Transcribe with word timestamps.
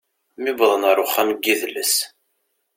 Mi 0.41 0.51
wwḍen 0.53 0.83
ɣer 0.89 0.97
uxxam 1.03 1.29
n 1.35 1.39
yidles. 1.45 1.95